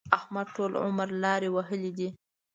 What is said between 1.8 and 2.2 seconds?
دي.